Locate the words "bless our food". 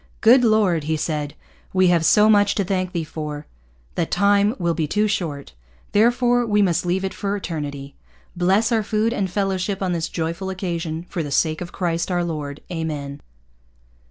8.35-9.13